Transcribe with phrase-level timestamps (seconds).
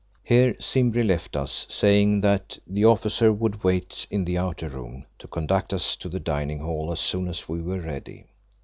[0.23, 5.27] Here Simbri left us, saying that the officer would wait in the outer room to
[5.27, 8.25] conduct us to the dining hall as soon as we were ready.